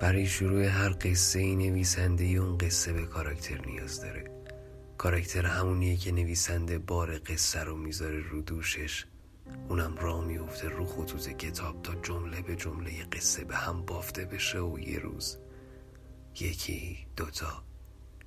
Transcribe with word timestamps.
برای 0.00 0.26
شروع 0.26 0.64
هر 0.64 0.96
قصه 1.00 1.38
ای 1.38 1.56
نویسنده 1.56 2.24
اون 2.24 2.58
قصه 2.58 2.92
به 2.92 3.06
کاراکتر 3.06 3.66
نیاز 3.66 4.00
داره. 4.00 4.24
کاراکتر 4.98 5.46
همونیه 5.46 5.96
که 5.96 6.12
نویسنده 6.12 6.78
بار 6.78 7.18
قصه 7.18 7.60
رو 7.60 7.76
می‌ذاره 7.76 8.20
رو 8.20 8.42
دوشش. 8.42 9.06
اونم 9.68 9.96
راه 9.96 10.24
میفته 10.24 10.68
رو 10.68 10.86
خطوط 10.86 11.28
کتاب 11.28 11.82
تا 11.82 11.94
جمله 11.94 12.42
به 12.42 12.56
جمله 12.56 13.04
قصه 13.04 13.44
به 13.44 13.56
هم 13.56 13.82
بافته 13.82 14.24
بشه 14.24 14.58
و 14.58 14.78
یه 14.78 14.98
روز. 14.98 15.38
یکی 16.40 17.06
دوتا. 17.16 17.64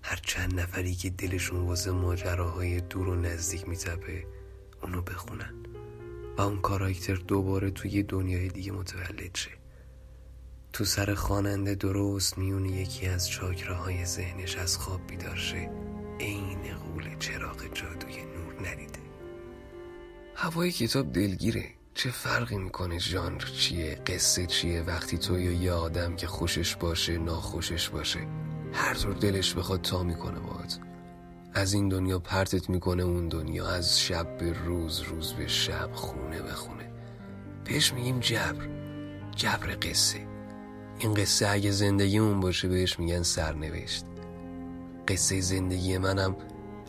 هر 0.01 0.19
چند 0.25 0.59
نفری 0.59 0.95
که 0.95 1.09
دلشون 1.09 1.59
واسه 1.59 1.91
ماجراهای 1.91 2.81
دور 2.81 3.07
و 3.07 3.15
نزدیک 3.15 3.67
میتپه 3.69 4.27
اونو 4.83 5.01
بخونن. 5.01 5.53
و 6.37 6.41
اون 6.41 6.61
کاراکتر 6.61 7.15
دوباره 7.15 7.71
توی 7.71 8.03
دنیای 8.03 8.47
دیگه 8.47 8.71
متولد 8.71 9.35
شه. 9.35 9.56
تو 10.77 10.85
سر 10.85 11.13
خواننده 11.13 11.75
درست 11.75 12.37
میون 12.37 12.65
یکی 12.65 13.07
از 13.07 13.29
چاکراهای 13.29 14.05
ذهنش 14.05 14.57
از 14.57 14.77
خواب 14.77 15.07
بیدار 15.07 15.35
شه. 15.35 15.69
عین 16.19 16.77
قول 16.77 17.17
چراغ 17.19 17.73
جادوی 17.73 18.23
نور 18.23 18.69
ندیده. 18.69 18.99
هوای 20.35 20.71
کتاب 20.71 21.11
دلگیره. 21.11 21.65
چه 21.93 22.11
فرقی 22.11 22.57
می‌کنه 22.57 22.99
ژانر 22.99 23.39
چیه 23.39 23.95
قصه 23.95 24.45
چیه 24.45 24.81
وقتی 24.81 25.17
تو 25.17 25.39
یا 25.39 25.51
یه 25.51 25.71
آدم 25.71 26.15
که 26.15 26.27
خوشش 26.27 26.75
باشه 26.75 27.17
ناخوشش 27.17 27.89
باشه؟ 27.89 28.27
هر 28.73 28.93
طور 28.93 29.13
دلش 29.13 29.53
بخواد 29.53 29.81
تا 29.81 30.03
می‌کنه 30.03 30.39
باهات. 30.39 30.79
از 31.53 31.73
این 31.73 31.89
دنیا 31.89 32.19
پرتت 32.19 32.69
می‌کنه 32.69 33.03
اون 33.03 33.27
دنیا 33.27 33.67
از 33.67 34.01
شب 34.01 34.37
به 34.37 34.53
روز 34.53 35.01
روز 35.01 35.33
به 35.33 35.47
شب 35.47 35.89
خونه 35.93 36.41
به 36.41 36.53
خونه. 36.53 36.91
بهش 37.65 37.93
میگیم 37.93 38.19
جبر. 38.19 38.67
جبر 39.35 39.77
قصه. 39.81 40.36
این 40.99 41.13
قصه 41.13 41.47
اگه 41.47 41.71
زندگی 41.71 42.17
اون 42.17 42.39
باشه 42.39 42.67
بهش 42.67 42.99
میگن 42.99 43.23
سرنوشت. 43.23 44.03
قصه 45.07 45.41
زندگی 45.41 45.97
منم 45.97 46.35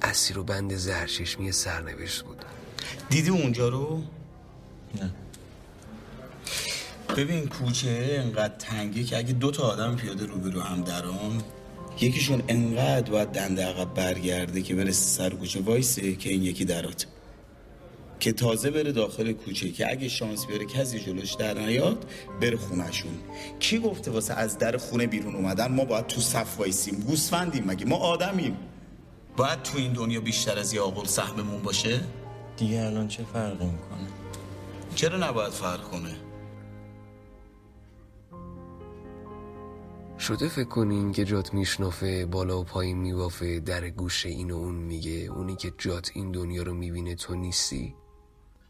اسیر 0.02 0.38
و 0.38 0.42
بند 0.44 0.76
زرچشمی 0.76 1.52
سرنوشت 1.52 2.22
بود. 2.22 2.44
دیدی 3.10 3.30
اونجا 3.30 3.68
رو؟ 3.68 4.02
نه. 5.00 5.10
ببین 7.16 7.46
کوچه 7.46 8.22
انقدر 8.24 8.54
تنگه 8.56 9.04
که 9.04 9.18
اگه 9.18 9.32
دو 9.32 9.50
تا 9.50 9.62
آدم 9.62 9.96
پیاده 9.96 10.26
روبرو 10.26 10.60
هم 10.60 10.82
درام 10.82 11.38
یکیشون 12.00 12.42
انقدر 12.48 13.10
باید 13.10 13.28
دنده 13.28 13.66
عقب 13.66 13.94
برگرده 13.94 14.62
که 14.62 14.74
برسه 14.74 15.04
سر 15.04 15.30
کوچه. 15.30 15.60
وایسه 15.60 16.14
که 16.14 16.30
این 16.30 16.42
یکی 16.42 16.64
درات. 16.64 17.06
که 18.20 18.32
تازه 18.32 18.70
بره 18.70 18.92
داخل 18.92 19.32
کوچه 19.32 19.70
که 19.70 19.90
اگه 19.90 20.08
شانس 20.08 20.46
بیاره 20.46 20.66
کسی 20.66 21.00
جلوش 21.00 21.34
در 21.34 21.58
نیاد 21.58 22.06
بره 22.40 22.56
خونشون 22.56 23.18
کی 23.60 23.78
گفته 23.78 24.10
واسه 24.10 24.34
از 24.34 24.58
در 24.58 24.76
خونه 24.76 25.06
بیرون 25.06 25.34
اومدن 25.34 25.72
ما 25.72 25.84
باید 25.84 26.06
تو 26.06 26.20
صف 26.20 26.58
وایسیم؟ 26.58 27.00
گوسفندیم 27.00 27.64
مگه؟ 27.66 27.86
ما 27.86 27.96
آدمیم. 27.96 28.56
باید 29.36 29.62
تو 29.62 29.78
این 29.78 29.92
دنیا 29.92 30.20
بیشتر 30.20 30.58
از 30.58 30.72
یه 30.74 30.80
آقل 30.80 31.06
سهممون 31.06 31.62
باشه؟ 31.62 32.00
دیگه 32.56 32.82
الان 32.82 33.08
چه 33.08 33.24
فرقی 33.32 33.64
می‌کنه؟ 33.64 34.08
چرا 34.94 35.28
نباید 35.28 35.52
فرق 35.52 35.82
کنه؟ 35.82 36.16
شده 40.18 40.48
فکر 40.48 40.68
کنین 40.68 41.12
که 41.12 41.24
جات 41.24 41.54
میشنافه 41.54 42.26
بالا 42.26 42.60
و 42.60 42.64
پایین 42.64 42.98
میوافه 42.98 43.60
در 43.60 43.90
گوش 43.90 44.26
این 44.26 44.50
و 44.50 44.56
اون 44.56 44.74
میگه. 44.74 45.10
اونی 45.10 45.56
که 45.56 45.72
جات 45.78 46.10
این 46.14 46.32
دنیا 46.32 46.62
رو 46.62 46.74
می‌بینه 46.74 47.14
تو 47.14 47.34
نیستی؟ 47.34 47.94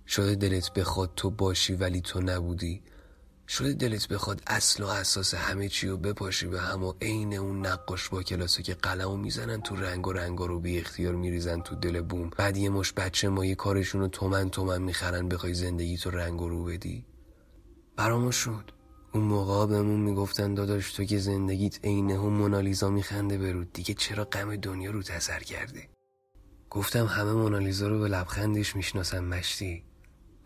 شده 0.08 0.34
دلت 0.34 0.72
بخواد 0.72 1.12
تو 1.16 1.30
باشی 1.30 1.74
ولی 1.74 2.00
تو 2.00 2.20
نبودی؟ 2.20 2.82
شده 3.48 3.72
دلت 3.72 4.08
بخواد 4.08 4.42
اصل 4.46 4.82
و 4.82 4.86
اساس 4.86 5.34
همه 5.34 5.68
چی 5.68 5.88
رو 5.88 5.96
بپاشی 5.96 6.46
به 6.46 6.60
هم 6.60 6.84
و 6.84 6.92
عین 7.02 7.34
اون 7.34 7.66
نقاش 7.66 8.08
با 8.08 8.22
کلاسه 8.22 8.62
که 8.62 8.74
قلمو 8.74 9.16
می‌زنن 9.16 9.60
تو 9.60 9.76
رنگ 9.76 10.06
و 10.06 10.12
رنگا 10.12 10.46
رو 10.46 10.60
بی 10.60 10.78
اختیار 10.78 11.14
میریزن 11.14 11.60
تو 11.60 11.74
دل 11.74 12.00
بوم. 12.00 12.30
بعد 12.36 12.56
یه 12.56 12.70
مش 12.70 12.92
بچه 12.92 13.28
مایه 13.28 13.54
کارشون 13.54 14.00
رو 14.00 14.08
تومن 14.08 14.50
تومن 14.50 14.82
می‌خرن 14.82 15.28
بخوای 15.28 15.54
زندگی 15.54 15.96
تو 15.96 16.10
رنگ 16.10 16.42
و 16.42 16.48
رو 16.48 16.64
بدی. 16.64 17.06
برامو 17.96 18.32
شد. 18.32 18.70
اون 19.12 19.24
موقع 19.24 19.66
بهمون 19.66 20.00
می‌گفتن 20.00 20.54
داداش 20.54 20.92
تو 20.92 21.04
که 21.04 21.18
زندگیت 21.18 21.84
عین 21.84 22.10
هم 22.10 22.28
مونالیزا 22.28 22.90
میخنده 22.90 23.38
برود. 23.38 23.72
دیگه 23.72 23.94
چرا 23.94 24.24
غم 24.24 24.56
دنیا 24.56 24.90
رو 24.90 25.02
تسر 25.02 25.40
کرده 25.40 25.88
گفتم 26.70 27.06
همه 27.06 27.32
مونالیزا 27.32 27.88
رو 27.88 27.98
به 27.98 28.08
لبخندش 28.08 28.76
می‌شناسن 28.76 29.24
مشتی. 29.24 29.87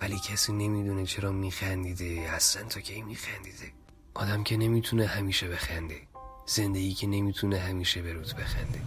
ولی 0.03 0.19
کسی 0.19 0.53
نمی‌دونه 0.53 1.07
چرا 1.07 1.33
میخندیده. 1.33 2.31
اصلا 2.31 2.63
تو 2.63 2.81
کی 2.81 3.03
میخندیده؟ 3.03 3.73
آدم 4.15 4.45
که 4.45 4.57
نمی‌تونه 4.57 5.07
همیشه 5.07 5.49
بخنده. 5.49 6.01
زندگی 6.47 6.95
که 6.95 7.07
نمی‌تونه 7.07 7.59
همیشه 7.59 8.03
به 8.03 8.15
بخنده. 8.15 8.83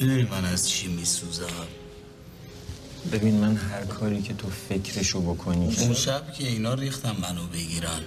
می‌دونی 0.00 0.22
من 0.22 0.44
از 0.44 0.68
چی 0.68 0.88
میسوزم؟ 0.88 1.83
ببین 3.12 3.34
من 3.34 3.56
هر 3.56 3.84
کاری 3.84 4.22
که 4.22 4.34
تو 4.34 4.50
فکرشو 4.68 5.20
بکنی 5.20 5.76
اون 5.76 5.94
شب 5.94 6.32
که 6.32 6.46
اینا 6.48 6.74
ریختم 6.74 7.16
منو 7.22 7.46
بگیرن 7.46 8.00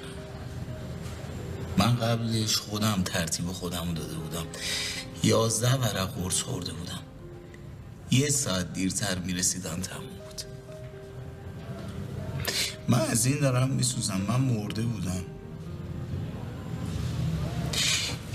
من 1.78 1.96
قبلش 1.96 2.58
خودم 2.58 3.02
ترتیب 3.06 3.52
خودم 3.52 3.94
داده 3.94 4.13
بودم. 4.16 4.46
یازده 5.24 5.75
ورق 5.75 6.13
قرص 6.13 6.41
خورده 6.41 6.74
بودم. 6.74 7.00
یه 8.12 8.30
ساعت 8.30 8.74
دیرتر 8.74 9.19
می‌رسیدن 9.19 9.81
تموم 9.81 10.08
بود. 10.25 10.41
من 12.88 13.02
از 13.02 13.25
این 13.25 13.40
دارم 13.40 13.69
میسوزم. 13.69 14.22
من 14.28 14.40
مرده 14.41 14.81
بودم. 14.81 15.24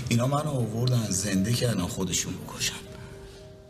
اینا 0.09 0.27
منو 0.27 0.49
آوردن 0.49 1.05
زنده 1.09 1.53
کردن 1.53 1.81
خودشون 1.81 2.33
بکشن. 2.33 2.73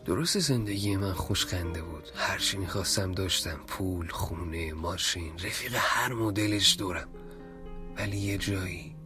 درست 0.04 0.38
زندگی 0.38 0.96
من 0.96 1.12
خوشخنده 1.12 1.82
بود. 1.82 2.04
هرچی 2.14 2.58
می‌خواستم 2.58 3.12
داشتم. 3.12 3.60
پول 3.66 4.08
خونه 4.08 4.72
ماشین 4.72 5.32
رفیق 5.34 5.74
هر 5.76 6.12
مدلش 6.12 6.76
دورم. 6.78 7.08
ولی 7.96 8.16
یه 8.16 8.38
جایی 8.38 8.96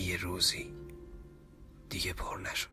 یه 0.00 0.16
روزی 0.16 0.74
دیگه 1.88 2.12
پر 2.12 2.38
نشد. 2.38 2.68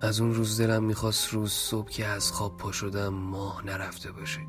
از 0.00 0.20
اون 0.20 0.34
روز 0.34 0.60
دلم 0.60 0.84
می‌خواست 0.84 1.28
روز 1.28 1.52
صبح 1.52 1.90
که 1.90 2.06
از 2.06 2.32
خواب 2.32 2.56
پا 2.56 2.72
شدم 2.72 3.08
ماه 3.08 3.66
نرفته 3.66 4.12
باشه. 4.12 4.40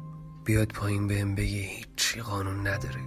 بیاد 0.45 0.67
پایین 0.67 1.07
بهم 1.07 1.35
بگه 1.35 1.61
هیچی 1.61 2.22
قانون 2.22 2.67
نداره. 2.67 3.01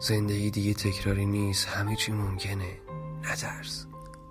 زندگی 0.00 0.50
دیگه 0.50 0.74
تکراری 0.74 1.26
نیست. 1.26 1.66
همه 1.66 1.96
چی 1.96 2.12
ممکنه. 2.12 2.80
نترس. 3.22 3.87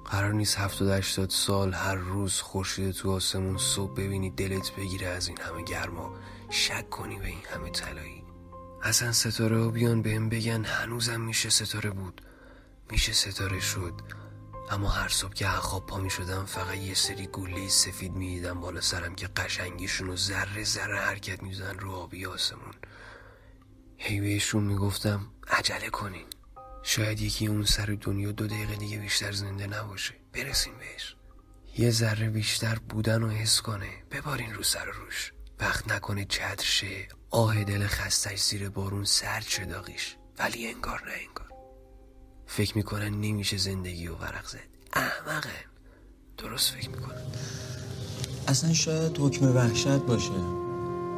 قرار 0.07 0.34
نیست 0.34 0.57
هفتاد 0.57 0.90
هشتاد 0.90 1.29
سال 1.29 1.73
هر 1.73 1.95
روز 1.95 2.41
خورشید 2.41 2.91
تو 2.91 3.12
آسمون 3.12 3.57
صبح 3.57 3.94
ببینی 3.94 4.29
دلت 4.29 4.72
بگیره 4.75 5.07
از 5.07 5.28
این 5.28 5.38
همه 5.41 5.63
گرما. 5.63 6.16
شک 6.50 6.90
کنی 6.90 7.19
به 7.19 7.28
این 7.28 7.41
همه 7.53 7.69
طلایی. 7.69 8.23
اصلا 8.84 9.12
ستاره 9.12 9.57
ها 9.57 9.69
بیان 9.69 10.01
بهم 10.01 10.29
بگن 10.29 10.66
هنوزم 10.66 11.22
میشه 11.22 11.50
ستاره 11.50 11.90
بود. 11.90 12.22
میشه 12.91 13.13
ستاره 13.13 13.59
شد. 13.59 13.94
اما 14.72 14.90
هر 14.90 15.07
صبح 15.07 15.34
که 15.34 15.47
خواب 15.47 15.85
پا 15.85 15.97
می 15.97 16.09
شدم 16.09 16.46
فقط 16.46 16.78
یه 16.78 16.94
سری 16.94 17.28
گوله 17.28 17.67
سفید 17.67 18.13
می‌دیدم 18.13 18.59
بالا 18.59 18.81
سرم 18.81 19.16
که 19.16 19.28
قشنگیشون 19.28 20.07
رو 20.07 20.16
ذره 20.16 20.63
ذره 20.63 21.00
حرکت 21.00 21.44
میزن 21.44 21.79
رو 21.79 21.91
آبی 21.91 22.25
آسمون. 22.25 22.73
هی 23.97 24.22
بهشون 24.22 24.63
می‌گفتم 24.63 25.25
عجله 25.47 25.90
کنین. 25.90 26.26
شاید 26.89 27.22
یکی 27.22 27.47
اون 27.47 27.63
سر 27.63 27.97
دنیا 28.01 28.31
دو 28.31 28.47
دقیقه 28.47 28.75
دیگه 28.75 28.97
بیشتر 28.97 29.31
زنده 29.31 29.67
نباشه. 29.67 30.13
برسیم 30.34 30.73
بهش. 30.79 31.16
یه 31.78 31.91
ذره 31.91 32.29
بیشتر 32.29 32.78
بودن 32.89 33.23
و 33.23 33.29
حس 33.29 33.61
کنه. 33.61 33.89
ببارین 34.11 34.53
رو 34.53 34.63
سر 34.63 34.85
روش. 34.85 35.31
وقت 35.59 35.91
نکنه 35.91 36.25
چتر 36.25 36.66
شه. 36.66 37.07
آه 37.29 37.63
دل 37.63 37.87
خستش 37.87 38.39
زیر 38.41 38.69
بارون 38.69 39.03
سرد 39.03 39.45
شه 39.47 39.66
داغیش. 39.66 40.16
ولی 40.39 40.67
انگار 40.67 41.01
نه 41.05 41.11
انگار. 41.28 41.47
فکر 42.45 42.78
می‌کنن 42.78 43.09
نمیشه 43.22 43.57
زندگی 43.57 44.07
و 44.07 44.16
ورق 44.16 44.47
زد. 44.47 44.59
احمقن 44.93 45.49
درست 46.37 46.73
فکر 46.73 46.90
می‌کنن. 46.90 47.22
اصلا 48.47 48.73
شاید 48.73 49.17
حکم 49.19 49.55
وحشت 49.55 49.87
باشه. 49.87 50.37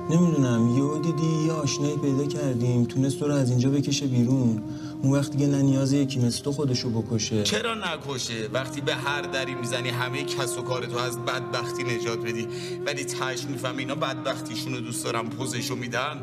نمی‌دونم. 0.10 0.78
یهو 0.78 1.02
دیدی 1.02 1.46
یه 1.46 1.52
آشنایی 1.52 1.98
پیدا 1.98 2.28
کردیم. 2.28 2.86
تونست 2.86 3.20
تو 3.20 3.28
رو 3.28 3.34
از 3.34 3.50
اینجا 3.50 3.70
بکشه 3.70 4.08
بیرون. 4.08 4.64
اون 5.02 5.14
وقت 5.14 5.32
دیگه 5.32 5.48
نه 5.48 5.62
نیاز 5.62 5.94
یکی 5.94 6.20
مثل 6.20 6.44
تو 6.44 6.52
خودشو 6.52 6.90
بکشه. 6.90 7.44
چرا 7.44 7.76
نکشه؟ 7.76 8.50
وقتی 8.54 8.82
به 8.82 8.96
هر 8.96 9.22
دری 9.22 9.56
می‌زنی 9.56 9.90
همه 9.90 10.24
کس 10.24 10.58
و 10.58 10.62
کار 10.62 10.86
تو 10.86 10.98
از 10.98 11.20
بدبختی 11.20 11.84
نجات 11.84 12.20
بدی. 12.20 12.48
ولی 12.86 13.04
تش 13.04 13.44
میفهم 13.44 13.78
اینا 13.78 13.96
بدبختیشون 13.96 14.74
رو 14.74 14.80
دوست 14.80 15.04
دارم 15.04 15.30
پوزشو 15.30 15.76
میدن. 15.76 16.22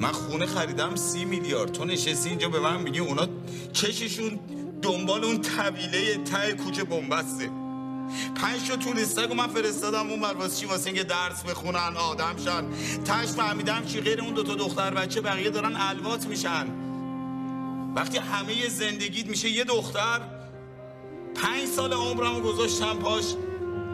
من 0.00 0.12
خونه 0.12 0.46
خریدم 0.46 0.96
سی 0.96 1.24
میلیارد. 1.24 1.72
تو 1.72 1.84
نشستی 1.84 2.28
اینجا 2.28 2.48
به 2.48 2.60
من 2.60 2.82
میگی 2.82 2.98
اونا 2.98 3.26
چششون 3.72 4.38
دنبال 4.82 5.24
اون 5.24 5.40
طویله 5.40 6.16
ته 6.16 6.52
کوچه 6.52 6.84
بنبسته. 6.84 7.50
پنج 8.34 8.68
تا 8.68 8.76
توریستک 8.76 9.32
من 9.36 9.46
فرستادم 9.46 10.10
اون 10.10 10.20
واسه 10.20 10.60
چی؟ 10.60 10.66
واسه 10.66 10.86
اینکه 10.86 11.04
درس 11.04 11.42
بخونن 11.42 11.96
آدم 11.96 12.34
شن. 12.44 12.64
تش 13.04 13.28
فهمیدم 13.28 13.84
چی 13.86 14.00
غیر 14.00 14.20
اون 14.20 14.34
دوتا 14.34 14.54
دختر 14.54 14.90
بچه 14.94 15.20
بقیه 15.20 15.50
دارن 15.50 15.76
الوات 15.76 16.26
میشن. 16.26 16.89
وقتی 17.96 18.18
همه 18.18 18.68
زندگیت 18.68 19.26
میشه 19.26 19.50
یه 19.50 19.64
دختر 19.64 20.20
پنج 21.34 21.66
سال 21.76 21.92
عمرمو 21.92 22.40
گذاشتم 22.40 22.98
پاش. 22.98 23.34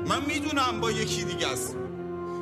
من 0.08 0.24
می‌دونم 0.26 0.80
با 0.80 0.90
یکی 0.90 1.24
دیگه 1.24 1.48
است. 1.48 1.76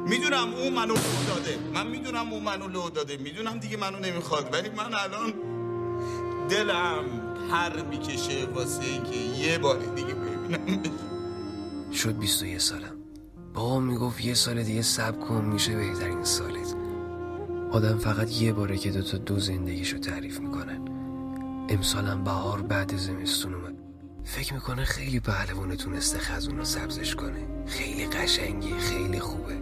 می‌دونم 0.09 0.55
اون 0.55 0.73
منو 0.73 0.95
لو 0.95 1.01
داده. 1.29 1.59
من 1.75 1.87
می‌دونم 1.87 2.33
اون 2.33 2.43
منو 2.43 2.69
لو 2.69 2.91
داده. 2.91 3.17
می‌دونم 3.17 3.59
دیگه 3.59 3.77
منو 3.77 3.99
نمی‌خواد. 3.99 4.53
ولی 4.53 4.69
من 4.69 4.95
الان 4.95 5.33
دلم 6.49 7.05
پر 7.51 7.83
می‌کشه 7.83 8.45
واسه 8.55 8.85
اینکه 8.85 9.17
یه 9.17 9.59
بار 9.59 9.79
دیگه 9.79 10.15
ببینم 10.15 10.83
شد 11.93 12.19
21 12.19 12.61
سالم 12.61 12.97
بابا 13.55 13.81
می‌گفت 13.81 14.25
یه 14.25 14.35
سال 14.35 14.63
دیگه 14.63 14.83
سب 14.83 15.21
کن 15.21 15.45
میشه 15.45 15.77
بهترین 15.77 16.25
سالت. 16.25 16.75
آدم 17.73 17.99
فقط 17.99 18.33
یه 18.33 18.53
باره 18.53 18.79
که 18.79 18.91
دوتا 18.91 19.19
دو 19.19 19.39
زندگیشو 19.39 19.99
تعریف 19.99 20.41
می‌کنن 20.41 20.94
امسالم 21.69 22.25
بهار 22.25 22.63
بعد 22.63 22.97
زمستون 22.97 23.55
اومد. 23.55 23.75
فکر 24.25 24.55
می‌کنه 24.55 24.85
خیلی 24.85 25.21
پهلوونه 25.21 25.77
تونسته 25.77 26.19
خزون 26.19 26.59
رو 26.59 26.65
سبزش 26.65 27.15
کنه. 27.15 27.65
خیلی 27.67 28.07
قشنگی 28.07 28.75
خیلی 28.79 29.21
خوبه. 29.21 29.57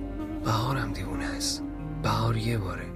بهارم 0.45 0.93
دیوونه 0.93 1.25
است. 1.25 1.63
بهار 2.03 2.37
یه 2.37 2.59
باره. 2.59 2.93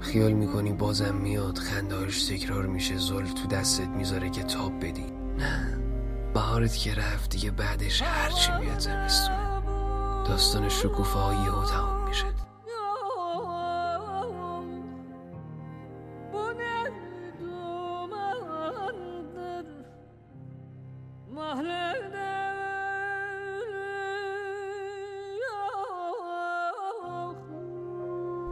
خیال 0.00 0.32
می‌کنی 0.32 0.72
بازم 0.72 1.14
میاد 1.14 1.58
خندهاش 1.58 2.24
تکرار 2.24 2.66
میشه 2.66 2.98
زلف 2.98 3.32
تو 3.32 3.48
دستت 3.48 3.88
می‌ذاره 3.88 4.30
که 4.30 4.42
تاب 4.42 4.84
بدی. 4.84 5.06
نه. 5.38 5.78
بهارت 6.34 6.76
که 6.76 6.94
رفت 6.94 7.30
دیگه 7.30 7.50
بعدش 7.50 8.02
هرچی 8.02 8.52
میاد 8.60 8.78
زمستونه. 8.78 9.62
داستان 10.28 10.68
شکوفه 10.68 11.18
یهو 11.18 11.64
تمام 11.64 12.08
میشه. 12.08 12.26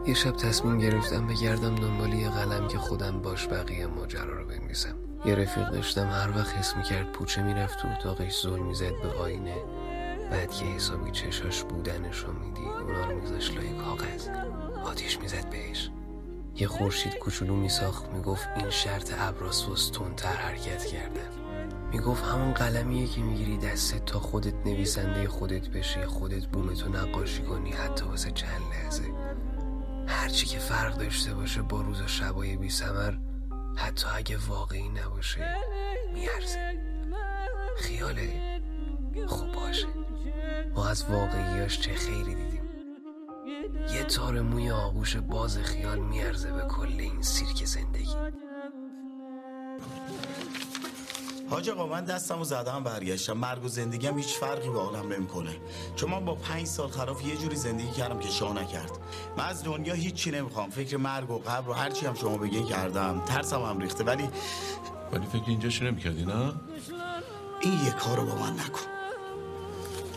یه 0.06 0.14
شب 0.14 0.30
تصمیم 0.30 0.78
گرفتم 0.78 1.26
بگردم 1.26 1.74
دنبال 1.74 2.12
یه 2.12 2.30
قلم 2.30 2.68
که 2.68 2.78
خودم 2.78 3.22
باش 3.22 3.48
بقیه 3.48 3.86
ماجرا 3.86 4.38
رو 4.38 4.46
بنویسم. 4.46 4.94
یه 5.24 5.34
رفیق 5.34 5.70
داشتم 5.70 6.08
هر 6.08 6.30
وقت 6.38 6.54
حس 6.54 6.76
می‌کرد 6.76 7.12
پوچه 7.12 7.42
می‌رفت 7.42 7.78
تو 7.78 7.88
اتاقش 7.88 8.42
زل 8.42 8.58
می‌زد 8.58 9.02
به 9.02 9.08
آینه. 9.08 9.56
بعد 10.30 10.50
که 10.50 10.64
حسابی 10.64 11.10
چشاش 11.10 11.62
بودنش 11.62 12.18
رو 12.18 12.32
می‌دید 12.32 12.68
اونا 12.68 13.10
رو 13.10 13.20
میذاش 13.20 13.50
لای 13.50 13.72
کاغذ. 13.72 14.28
آتیش 14.84 15.18
می‌زد 15.18 15.50
بهش. 15.50 15.90
یه 16.56 16.66
خورشید 16.68 17.18
کوچولو 17.18 17.56
میساخت 17.56 18.08
می‌گفت 18.08 18.48
این 18.56 18.70
شرط 18.70 19.12
ابراس 19.18 19.90
تندتر 19.90 20.36
حرکت 20.36 20.84
کردن 20.84 21.30
می‌گفت 21.92 22.24
همون 22.24 22.52
قلمیه 22.52 23.06
که 23.06 23.20
می‌گیری 23.20 23.58
دستت 23.58 24.04
تا 24.04 24.18
خودت 24.20 24.54
نویسنده 24.66 25.28
خودت 25.28 25.68
بشی 25.68 26.04
خودت 26.04 26.46
بومتو 26.46 26.88
نقاشی 26.88 27.42
کنی 27.42 27.70
حتی 27.70 28.04
واسه 28.04 28.30
چند 28.30 28.60
لحظه. 28.70 29.04
هرچی 30.06 30.46
که 30.46 30.58
فرق 30.58 30.98
داشته 30.98 31.34
باشه 31.34 31.62
با 31.62 31.80
روز 31.80 32.00
و 32.00 32.06
شبای 32.06 32.56
بی 32.56 32.70
سمر 32.70 33.14
حتی 33.76 34.06
اگه 34.16 34.38
واقعی 34.48 34.88
نباشه 34.88 35.56
میارزه. 36.14 36.78
خیاله. 37.76 38.60
خوب 39.26 39.52
باشه. 39.52 39.86
ما 40.74 40.88
از 40.88 41.04
واقعیاش 41.10 41.80
چه 41.80 41.94
خیری 41.94 42.34
دیدیم. 42.34 42.62
یه 43.94 44.04
تار 44.04 44.40
موی 44.40 44.70
آغوش 44.70 45.16
باز 45.16 45.58
خیال 45.58 45.98
میارزه 45.98 46.52
به 46.52 46.62
کل 46.62 47.00
این 47.00 47.22
سیرک 47.22 47.64
زندگی. 47.64 48.16
حاج 51.50 51.70
آقا 51.70 51.86
من 51.86 52.04
دستمو 52.04 52.44
زدم 52.44 52.84
برگشتم. 52.84 53.32
مرگ 53.32 53.64
و 53.64 53.68
زندگی 53.68 54.06
هم 54.06 54.18
هیچ 54.18 54.34
فرقی 54.34 54.68
با 54.68 54.82
عالم 54.82 55.12
نمی‌کنه. 55.12 55.56
چون 55.96 56.10
من 56.10 56.24
با 56.24 56.34
پنج 56.34 56.66
سال 56.66 56.88
خراف 56.88 57.26
یه 57.26 57.36
جوری 57.36 57.56
زندگی 57.56 57.90
کردم 57.90 58.18
که 58.18 58.28
شاه 58.28 58.52
نکرد. 58.52 58.90
من 59.36 59.44
از 59.44 59.64
دنیا 59.64 59.94
هیچی 59.94 60.30
نمی‌خوام. 60.30 60.70
فکر 60.70 60.96
مرگ 60.96 61.30
و 61.30 61.38
قبر 61.38 61.68
و 61.68 61.72
هرچی 61.72 62.06
هم 62.06 62.14
شما 62.14 62.36
بگین 62.36 62.66
کردم. 62.66 63.22
ترسم 63.26 63.62
هم 63.62 63.78
ریخته. 63.78 64.04
ولی 64.04 64.28
ولی 65.12 65.26
فکر 65.26 65.44
اینجا 65.46 65.86
نمی‌کردی 65.86 66.24
نه؟ 66.24 66.52
این 67.60 67.84
یه 67.84 67.90
کارو 67.90 68.26
با 68.26 68.34
من 68.34 68.52
نکن. 68.52 68.80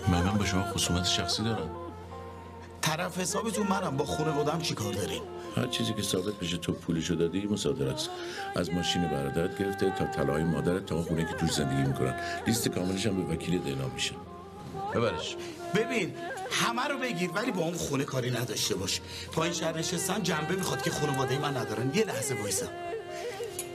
منم 0.08 0.38
به 0.38 0.46
شما 0.46 0.64
خصومت 0.64 1.06
شخصی 1.06 1.44
دارم. 1.44 1.85
طرف 2.98 3.20
حسابتون 3.20 3.68
منم. 3.68 3.98
با 3.98 4.06
خونه 4.06 4.32
بودم 4.32 4.62
چی 4.62 4.74
کار 4.74 4.94
دارین؟ 4.94 5.22
هر 5.56 5.68
چیزی 5.68 5.94
که 5.94 6.02
ثابت 6.02 6.34
بشه 6.34 6.58
تو 6.58 6.72
پولشو 6.72 7.16
دادی 7.16 7.48
مصادره 7.48 7.94
است. 7.94 8.10
از 8.56 8.74
ماشین 8.74 9.08
برادرت 9.08 9.60
گرفته 9.60 9.94
تا 10.00 10.06
طلای 10.06 10.44
مادرت 10.44 10.86
تا 10.86 11.02
خونه 11.02 11.26
که 11.26 11.34
توش 11.34 11.52
زندگی 11.52 11.84
می‌کنن. 11.84 12.16
لیست 12.48 12.68
کاملش 12.68 13.08
هم 13.08 13.24
به 13.24 13.34
وکیل 13.34 13.62
اعلام 13.66 13.92
میشه. 13.92 14.12
ببرش. 14.94 15.36
ببین 15.76 16.16
همه 16.52 16.88
رو 16.88 16.98
بگیر 16.98 17.32
ولی 17.32 17.52
با 17.52 17.62
اون 17.62 17.74
خونه 17.74 18.04
کاری 18.04 18.32
نداشته 18.32 18.76
باش. 18.76 19.02
پایین 19.32 19.54
شهر 19.54 19.78
نشستم 19.78 20.20
جنبه 20.20 20.56
می‌خواد 20.56 20.82
که 20.82 20.90
خانواده 20.90 21.40
من 21.40 21.58
ندارن. 21.58 21.92
یه 21.96 22.06
لحظه 22.06 22.36
وایسم 22.42 22.70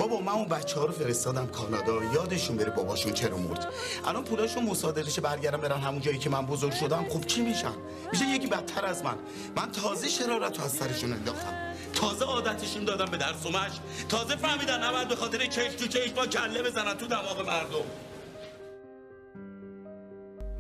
بابا 0.01 0.21
من 0.21 0.33
اون 0.33 0.49
بچه 0.49 0.81
ها 0.81 0.87
رو 0.87 0.93
فرستادم 0.93 1.47
کانادا. 1.47 2.05
یادشون 2.05 2.57
بره 2.57 2.71
باباشون 2.71 3.13
چرا 3.13 3.37
مرد. 3.37 3.67
الان 4.05 4.25
پولاشون 4.25 4.65
مصادرهش 4.67 5.19
برگردم 5.19 5.61
برن 5.61 5.81
همون 5.81 6.01
جایی 6.01 6.19
که 6.19 6.31
من 6.31 6.47
بزرگ 6.47 6.73
شدم. 6.73 7.05
خب 7.09 7.27
چی 7.27 7.41
میشن؟ 7.41 7.73
میشه 8.13 8.25
یکی 8.25 8.47
بدتر 8.47 8.87
از 8.87 9.05
من. 9.05 9.17
من 9.57 9.71
تازه 9.73 10.09
شرارت 10.09 10.59
رو 10.59 10.65
از 10.65 10.73
سرشون 10.73 11.13
انداختم. 11.13 11.75
تازه 11.95 12.25
عادتشون 12.25 12.85
دادم 12.85 13.05
به 13.05 13.17
درس 13.17 13.47
و 13.47 13.49
مش 13.49 13.81
تازه 14.09 14.37
فهمیدن 14.37 14.85
نباید 14.85 15.09
به 15.09 15.17
خاطر 15.17 15.47
چش 15.47 15.75
تو 15.75 15.87
چش 15.87 16.11
با 16.11 16.27
کله 16.27 16.63
بزنن 16.63 16.95
تو 16.95 17.07
دماغ 17.07 17.47
مردم. 17.47 17.85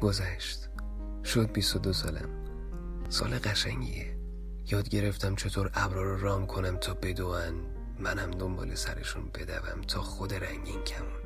گذشت. 0.00 0.68
شد 1.24 1.52
22 1.52 1.92
سالم. 1.92 2.28
سال 3.08 3.38
قشنگیه. 3.38 4.16
یاد 4.70 4.88
گرفتم 4.88 5.36
چطور 5.36 5.70
ابرا 5.74 6.02
رو 6.02 6.20
رام 6.20 6.46
کنم 6.46 6.76
تا 6.76 6.94
بدوان 6.94 7.79
منم 8.00 8.30
دنبال 8.30 8.74
سرشون 8.74 9.30
بدوم 9.34 9.82
تا 9.82 10.02
خود 10.02 10.34
رنگین 10.34 10.84
کمون. 10.84 11.20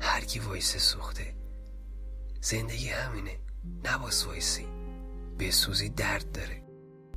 هر 0.00 0.20
کی 0.20 0.38
وایس 0.38 0.76
سوخته. 0.76 1.34
زندگی 2.40 2.88
همینه 2.88 3.38
نباس 3.84 4.26
وایسی. 4.26 4.66
سوزی 5.50 5.88
درد 5.88 6.32
داره. 6.32 6.62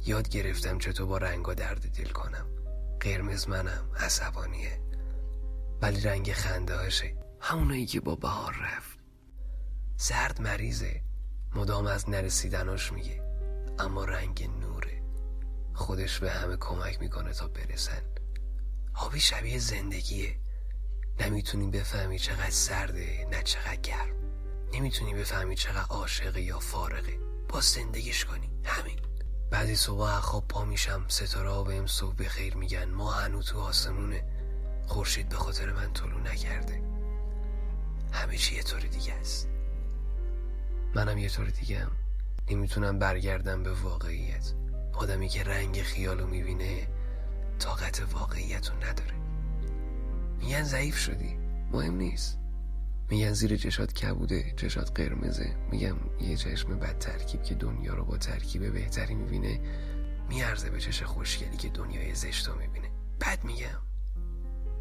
یاد 0.05 0.29
گرفتم 0.29 0.77
چطور 0.77 1.05
با 1.07 1.17
رنگا 1.17 1.53
درد 1.53 1.91
دل 1.97 2.09
کنم. 2.09 2.45
قرمز 2.99 3.49
منم 3.49 3.91
عصبانیه. 3.99 4.81
ولی 5.81 6.01
رنگ 6.01 6.31
خنده 6.31 6.75
هاشه. 6.75 7.15
همونایی 7.39 7.85
که 7.85 7.99
با 7.99 8.15
بهار 8.15 8.55
رفت. 8.61 8.99
زرد 9.97 10.41
مریضه. 10.41 11.01
مدام 11.55 11.85
از 11.85 12.09
نرسیدناش 12.09 12.91
میگه. 12.91 13.23
اما 13.79 14.05
رنگ 14.05 14.49
نوره. 14.61 15.01
خودش 15.73 16.19
به 16.19 16.31
همه 16.31 16.57
کمک 16.57 17.01
می‌کنه 17.01 17.33
تا 17.33 17.47
برسن. 17.47 18.01
آبی 18.93 19.19
شبیه 19.19 19.59
زندگیه. 19.59 20.35
نمی‌تونی 21.19 21.67
بفهمی 21.67 22.19
چقدر 22.19 22.49
سرده 22.49 23.27
نه 23.31 23.43
چقدر 23.43 23.75
گرم. 23.75 24.15
نمی‌تونی 24.73 25.13
بفهمی 25.13 25.55
چقدر 25.55 25.85
عاشقه 25.89 26.41
یا 26.41 26.59
فارغه 26.59 27.19
با 27.49 27.61
زندگیش 27.61 28.25
کنی. 28.25 28.49
همین. 28.63 28.99
بعضی 29.51 29.75
صبح 29.75 30.19
خواب 30.19 30.47
پا 30.47 30.65
میشم 30.65 31.05
ستاره 31.07 31.63
بهم 31.63 31.87
صبح 31.87 32.15
بخیر 32.15 32.57
میگن. 32.57 32.89
ما 32.89 33.11
هنو 33.11 33.41
تو 33.41 33.59
آسمونه. 33.59 34.23
خورشید 34.87 35.29
به 35.29 35.35
خاطر 35.35 35.73
من 35.73 35.93
طلو 35.93 36.19
نکرده. 36.19 36.81
همه 38.11 38.37
چی 38.37 38.55
یه 38.55 38.63
طور 38.63 38.79
دیگه 38.79 39.13
است. 39.13 39.49
منم 40.95 41.17
یه 41.17 41.29
طور 41.29 41.47
دیگه 41.47 41.79
هم 41.79 41.91
نمی‌تونم 42.49 42.99
برگردم 42.99 43.63
به 43.63 43.73
واقعیت. 43.73 44.53
آدمی 44.93 45.29
که 45.29 45.43
رنگ 45.43 45.81
خیالو 45.81 46.27
می‌بینه 46.27 46.87
طاقت 47.61 48.13
واقعیت 48.13 48.71
نداره. 48.71 49.13
میگن 50.39 50.63
ضعیف 50.63 50.97
شدی. 50.97 51.37
مهم 51.71 51.95
نیست. 51.95 52.37
میگن 53.09 53.33
زیر 53.33 53.57
چشات 53.57 53.93
کبوده 53.93 54.53
چشات 54.57 54.91
قرمزه. 54.99 55.55
میگم 55.71 55.95
یه 56.21 56.37
چشم 56.37 56.79
بد 56.79 56.97
ترکیب 56.97 57.43
که 57.43 57.55
دنیا 57.55 57.93
رو 57.93 58.05
با 58.05 58.17
ترکیب 58.17 58.73
بهتری 58.73 59.15
می‌بینه 59.15 59.59
میارزه 60.29 60.69
به 60.69 60.79
چش 60.79 61.03
خوشگلی 61.03 61.57
که 61.57 61.69
دنیای 61.69 62.15
زشتو 62.15 62.55
می‌بینه. 62.55 62.91
بد 63.21 63.43
میگم. 63.43 63.81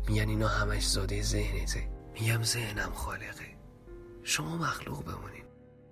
میگن 0.09 0.29
اینا 0.29 0.49
همش 0.49 0.89
زاده 0.89 1.23
ذهنته. 1.23 1.89
میگم 2.21 2.43
ذهنم 2.43 2.93
خالقه. 2.93 3.57
شما 4.23 4.57
مخلوق 4.57 5.05
بمونین. 5.05 5.45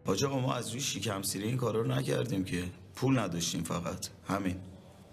آجا 0.07 0.39
ما 0.41 0.55
از 0.55 0.71
روی 0.71 0.81
سیری 1.23 1.45
این 1.45 1.57
کارا 1.57 1.81
رو 1.81 1.87
نکردیم 1.87 2.45
که. 2.45 2.65
پول 2.95 3.19
نداشتیم 3.19 3.63
فقط. 3.63 4.07
همین. 4.29 4.57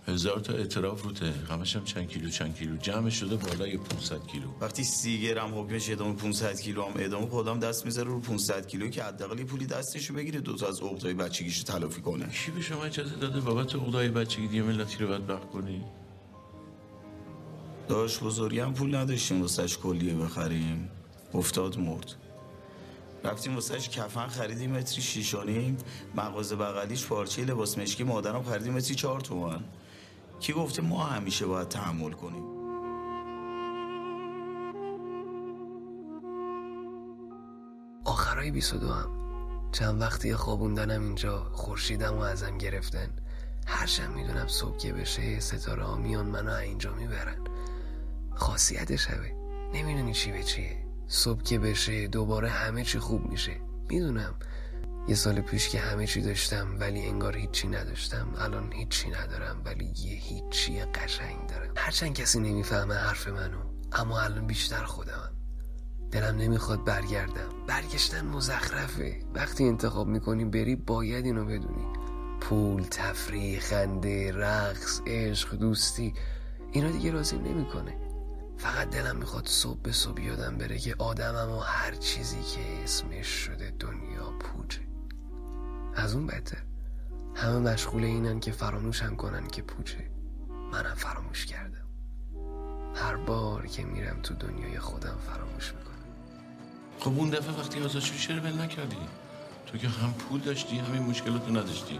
هزار 0.08 0.40
تا 0.40 0.54
اعتراف 0.54 1.02
روته 1.02 1.34
همش 1.50 1.76
هم 1.76 1.84
چند 1.84 2.08
کیلو 2.08 2.30
چند 2.30 2.56
کیلو. 2.56 2.78
جمع 2.78 3.10
شده 3.10 3.36
بالای 3.36 3.78
500 3.78 4.28
کیلو. 4.28 4.48
وقتی 4.62 4.84
سی 4.84 5.22
گرم 5.22 5.60
حکمش 5.60 5.90
ادامه 5.90 6.16
500 6.16 6.60
کیلو 6.60 6.84
هم 6.86 6.94
ادامه 6.96 7.28
خودم 7.28 7.60
دست 7.60 7.86
می‌ذاره 7.86 8.10
رو 8.10 8.20
500 8.20 8.68
کیلو 8.68 8.88
که 8.88 9.04
حداقل 9.04 9.44
پولی 9.44 9.66
دستشو 9.66 10.14
بگیره 10.14 10.40
دو 10.40 10.56
تا 10.56 10.68
از 10.68 10.80
عقدای 10.80 11.14
بچگیشو 11.14 11.64
تلافی 11.64 12.02
کنه. 12.02 12.28
کی 12.28 12.52
به 12.52 12.62
شما 12.62 12.84
اجازه 12.84 13.16
داده 13.16 13.40
بابت 13.40 13.76
عقدای 13.76 14.10
بچگی 14.10 14.48
دیگه 14.48 14.64
ملتی 14.64 14.98
رو 14.98 15.08
بدبخت 15.08 15.50
کنی؟ 15.50 15.84
داشت 17.88 18.20
بزرگی 18.20 18.60
هم 18.60 18.74
پول 18.74 18.96
نداشتیم 18.96 19.42
واسش 19.42 19.78
کلیه 19.78 20.16
بخریم. 20.16 20.90
افتاد 21.34 21.80
مرد. 21.80 22.16
رفتیم 23.24 23.56
واسش 23.56 23.90
کفن 23.90 24.28
خریدیم 24.28 24.72
متری 24.72 25.02
شیشانیم 25.02 25.78
مغازه 26.16 26.56
بغلیش 26.56 27.06
پارچه 27.06 27.46
لباس 27.46 27.78
مشکی 27.78 28.04
مادرم 28.04 28.44
خریدیم 28.44 28.74
متری 28.74 28.96
چهار 28.96 29.22
تومن. 29.22 29.64
کی 30.46 30.54
گفته 30.54 30.82
ما 30.82 31.04
همیشه 31.04 31.46
باید 31.46 31.68
تحمل 31.68 32.12
کنیم؟ 32.12 32.44
آخرای 38.06 38.52
22 38.52 38.90
هم. 38.90 39.10
چند 39.72 40.02
وقتی 40.02 40.36
خوابوندنم 40.36 41.04
اینجا 41.04 41.50
خورشیدم 41.52 42.18
و 42.18 42.20
ازم 42.20 42.58
گرفتن. 42.58 43.10
هرچند 43.68 44.16
می‌دونم 44.16 44.48
صبح 44.48 44.78
که 44.78 44.94
بشه 44.94 45.40
ستاره 45.40 45.84
ها 45.84 45.96
میان 45.96 46.26
منو 46.26 46.54
اینجا 46.54 46.94
می‌برن. 46.94 47.38
خاصیت 48.36 48.96
شبه. 48.96 49.32
نمی‌دونی 49.74 50.14
چی 50.14 50.32
به 50.32 50.44
چیه. 50.44 50.86
صبح 51.08 51.44
که 51.44 51.60
بشه 51.60 52.08
دوباره 52.08 52.50
همه 52.50 52.84
چی 52.84 53.00
خوب 53.00 53.26
میشه. 53.26 53.62
می‌دونم. 53.90 54.34
یه 55.08 55.16
سال 55.16 55.42
پیش 55.42 55.70
که 55.70 55.80
همه 55.80 56.08
چی 56.08 56.22
داشتم 56.22 56.76
ولی 56.80 57.06
انگار 57.06 57.38
هیچی 57.38 57.68
نداشتم. 57.68 58.34
الان 58.38 58.74
هیچی 58.74 59.10
ندارم 59.10 59.62
ولی 59.66 59.86
یه 59.86 60.16
هیچی 60.16 60.82
قشنگ 60.82 61.48
دارم. 61.48 61.74
هرچند 61.78 62.14
کسی 62.14 62.40
نمی‌فهمه 62.40 62.96
حرف 62.96 63.28
منو 63.28 63.60
اما 63.92 64.20
الان 64.20 64.48
بیشتر 64.48 64.84
خودمم. 64.84 65.32
دلم 66.12 66.38
نمی‌خواد 66.38 66.84
برگردم. 66.84 67.50
برگشتن 67.68 68.26
مزخرفه. 68.26 69.20
وقتی 69.34 69.64
انتخاب 69.64 70.08
می‌کنی 70.08 70.46
بری 70.46 70.76
باید 70.76 71.26
اینو 71.26 71.46
بدونی. 71.46 71.86
پول 72.42 72.84
تفریح 72.84 73.60
خنده 73.60 74.32
رقص 74.32 75.02
عشق 75.08 75.56
دوستی 75.56 76.14
اینا 76.72 76.90
دیگه 76.90 77.12
راضی 77.12 77.38
نمی‌کنه. 77.38 77.98
فقط 78.58 78.90
دلم 78.90 79.16
می‌خواد 79.16 79.48
صبح 79.48 79.82
به 79.82 79.92
صبح 79.92 80.22
یادم 80.22 80.58
بره 80.58 80.78
که 80.78 80.96
آدمم 80.98 81.52
و 81.52 81.60
هر 81.60 81.96
چیزی 81.96 82.42
که 82.42 82.84
اسمش 82.84 83.28
شده 83.28 83.74
دنیا 83.80 84.32
پوچه 84.40 84.85
از 85.96 86.16
اون 86.16 86.28
بهتر. 86.28 86.58
همه 87.36 87.72
مشغول 87.72 88.04
اینن 88.04 88.40
که 88.40 88.52
فراموشم 88.52 89.16
کنن 89.16 89.48
که 89.48 89.62
پوچه. 89.62 90.12
منم 90.72 90.96
فراموش 90.96 91.46
کردم. 91.46 91.86
هر 92.96 93.16
بار 93.16 93.68
که 93.68 93.84
میرم 93.84 94.22
تو 94.22 94.34
دنیای 94.34 94.80
خودم 94.80 95.18
فراموش 95.28 95.74
می‌کنم. 95.74 95.96
خب 97.00 97.20
اون 97.20 97.30
دفعه 97.30 97.60
وقتی 97.60 97.84
آزاد 97.84 98.02
شدی 98.02 98.18
چرا 98.18 98.42
ول 98.42 98.62
نکردی؟ 98.62 98.98
تو 99.66 99.78
که 99.78 99.90
هم 99.90 100.14
پول 100.14 100.40
داشتی 100.40 100.78
همین 100.78 101.02
مشکلاتو 101.02 101.52
نداشتی. 101.52 102.00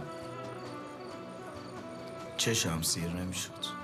چشم 2.36 2.82
سیر 2.82 3.08
نمی‌شد. 3.08 3.75